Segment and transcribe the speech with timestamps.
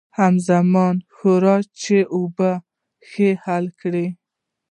[0.19, 2.61] همزمان یې وښورئ چې په اوبو کې
[3.09, 4.05] ښه حل شي.